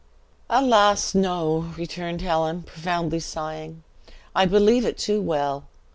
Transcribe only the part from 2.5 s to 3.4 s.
profoundly